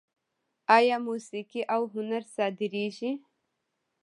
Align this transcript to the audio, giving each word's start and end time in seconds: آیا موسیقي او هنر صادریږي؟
آیا 0.77 0.97
موسیقي 1.07 1.61
او 1.73 1.81
هنر 1.93 2.23
صادریږي؟ 2.35 3.11